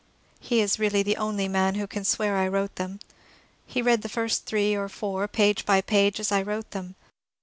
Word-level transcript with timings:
He 0.39 0.61
is 0.61 0.79
really 0.79 1.03
the 1.03 1.17
only 1.17 1.47
man 1.47 1.75
who 1.75 1.85
can 1.85 2.03
swear 2.03 2.35
I 2.35 2.47
wrote 2.47 2.77
them. 2.77 2.99
He 3.67 3.83
read 3.83 4.01
the 4.01 4.09
first 4.09 4.47
three 4.47 4.73
or 4.73 4.89
four, 4.89 5.27
page 5.27 5.63
by 5.63 5.79
page, 5.81 6.19
as 6.19 6.31
I 6.31 6.41
wrote 6.41 6.71
them. 6.71 6.95